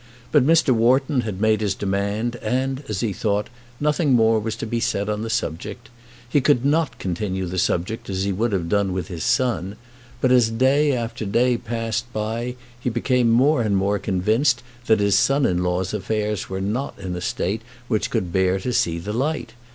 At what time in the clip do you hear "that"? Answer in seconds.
14.87-14.99